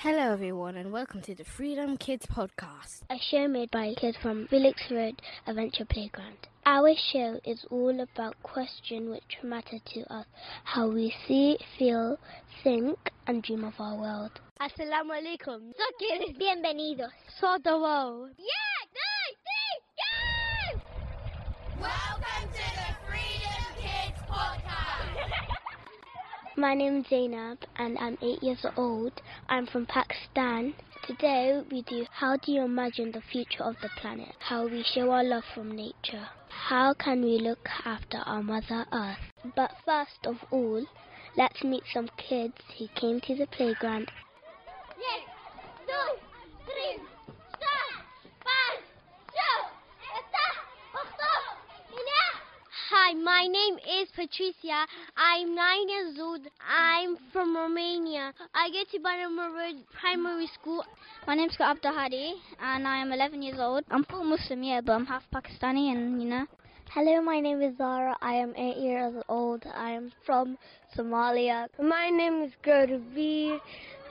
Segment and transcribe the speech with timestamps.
[0.00, 3.02] Hello, everyone, and welcome to the Freedom Kids Podcast.
[3.10, 6.36] a show made by kids from Felix Road Adventure Playground.
[6.64, 10.26] Our show is all about questions which matter to us,
[10.62, 12.16] how we see, feel,
[12.62, 14.30] think, and dream of our world.
[14.60, 15.72] Assalamu alaikum.
[16.40, 17.10] Bienvenidos.
[17.42, 18.28] Sodawo.
[18.38, 20.80] Yeah, nine, three, go!
[21.80, 25.48] Welcome to the Freedom Kids Podcast.
[26.56, 29.12] My name is Zainab and I'm eight years old.
[29.50, 30.74] I'm from Pakistan.
[31.06, 34.34] Today we do How do you imagine the future of the planet?
[34.40, 36.28] How we show our love from nature.
[36.50, 39.16] How can we look after our Mother Earth?
[39.56, 40.84] But first of all,
[41.34, 44.10] let's meet some kids who came to the playground.
[53.08, 54.84] Hi, my name is Patricia.
[55.16, 56.42] I'm nine years old.
[56.60, 58.34] I'm from Romania.
[58.54, 60.84] I go to Bannerman Road Primary School.
[61.26, 63.84] My name's Abdul Hadi, and I am 11 years old.
[63.90, 66.44] I'm full Muslim, yeah, but I'm half Pakistani, and you know.
[66.90, 68.14] Hello, my name is Zara.
[68.20, 69.64] I am eight years old.
[69.74, 70.58] I am from
[70.94, 71.68] Somalia.
[71.80, 73.58] My name is Gurveer.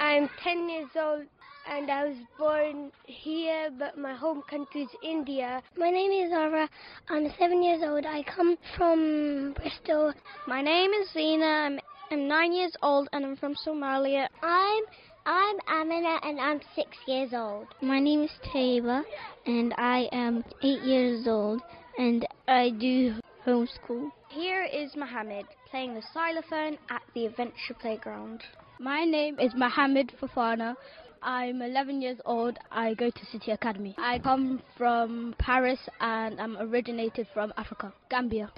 [0.00, 1.26] I'm 10 years old
[1.68, 5.62] and I was born here, but my home country is India.
[5.76, 6.68] My name is Zara.
[7.08, 8.06] I'm seven years old.
[8.06, 10.12] I come from Bristol.
[10.46, 11.44] My name is Zena.
[11.44, 11.80] I'm,
[12.10, 14.26] I'm nine years old and I'm from Somalia.
[14.42, 14.84] I'm
[15.26, 17.66] I'm Amina and I'm six years old.
[17.82, 19.02] My name is Taba
[19.46, 21.60] and I am eight years old
[21.98, 23.14] and I do
[23.46, 24.10] homeschool.
[24.30, 28.42] Here is Mohammed playing the xylophone at the adventure playground.
[28.78, 30.74] My name is Mohammed Fafana.
[31.22, 32.58] I'm 11 years old.
[32.70, 33.94] I go to City Academy.
[33.98, 38.50] I come from Paris and I'm originated from Africa, Gambia.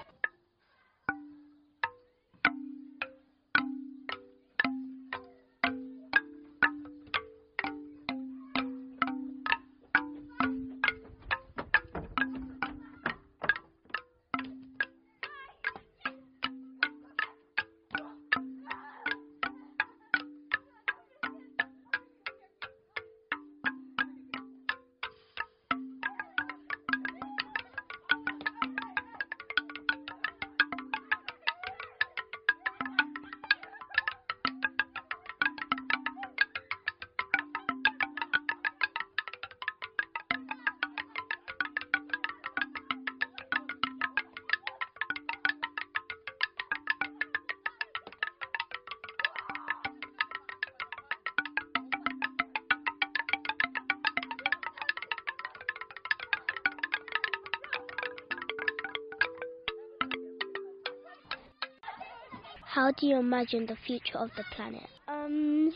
[62.75, 64.89] How do you imagine the future of the planet?
[65.07, 65.75] Um,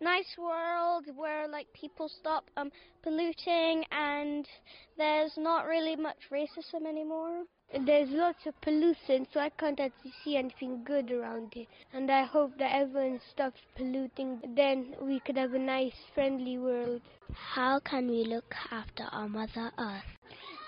[0.00, 2.70] nice world where like people stop um
[3.02, 4.48] polluting and
[4.96, 7.42] there's not really much racism anymore.
[7.84, 11.66] There's lots of pollution, so I can't actually see anything good around here.
[11.92, 14.40] And I hope that everyone stops polluting.
[14.56, 17.02] Then we could have a nice, friendly world.
[17.34, 20.18] How can we look after our Mother Earth?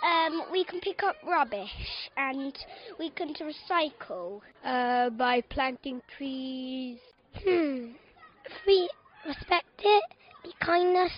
[0.03, 1.71] Um, we can pick up rubbish
[2.17, 2.57] and
[2.99, 4.41] we can recycle.
[4.65, 6.99] Uh, by planting trees.
[7.35, 7.93] Hmm.
[8.45, 8.89] If we
[9.27, 10.05] respect it,
[10.43, 11.13] be kindness,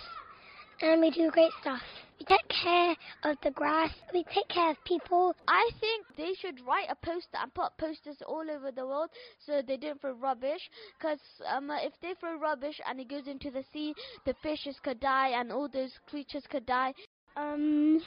[0.81, 1.81] and we do great stuff.
[2.19, 2.95] We take care
[3.25, 3.91] of the grass.
[4.13, 5.35] We take care of people.
[5.49, 9.11] I think they should write a poster and put posters all over the world
[9.45, 10.61] so they don't throw rubbish.
[10.99, 11.19] Because
[11.49, 13.95] um, if they throw rubbish and it goes into the sea,
[14.25, 16.95] the fishes could die and all those creatures could die.
[17.37, 18.01] Um,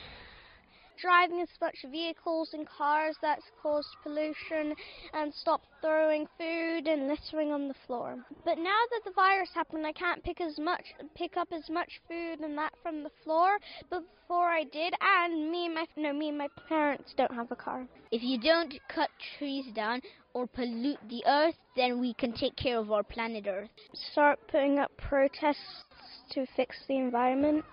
[1.06, 4.74] driving as much vehicles and cars that's caused pollution
[5.14, 8.18] and stop throwing food and littering on the floor.
[8.44, 10.84] But now that the virus happened, I can't pick as much
[11.16, 13.60] pick up as much food and that from the floor.
[13.92, 17.52] But before I did, and me and my no me and my parents don't have
[17.52, 17.86] a car.
[18.12, 20.02] If you don't cut trees down
[20.34, 23.70] or pollute the earth, then we can take care of our planet Earth.
[24.12, 25.84] Start putting up protests
[26.32, 27.66] to fix the environment.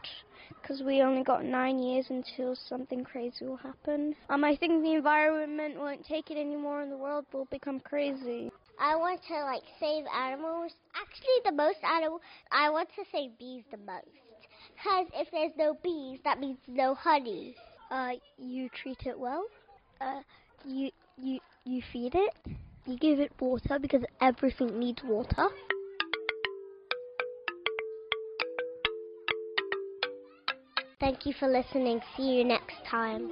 [0.72, 4.14] Because we only got nine years until something crazy will happen.
[4.30, 8.50] Um, I think the environment won't take it anymore, and the world will become crazy.
[8.80, 10.72] I want to like save animals.
[10.94, 14.06] Actually, the most animal I want to save bees the most.
[14.82, 17.54] Cause if there's no bees, that means no honey.
[17.90, 19.44] Uh, you treat it well.
[20.00, 20.22] Uh,
[20.64, 22.34] you you you feed it.
[22.86, 25.48] You give it water because everything needs water.
[31.02, 32.00] Thank you for listening.
[32.16, 33.28] See you next time.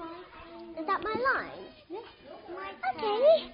[0.76, 1.68] Is that my line?
[1.88, 2.02] Yes.
[2.96, 3.46] Okay.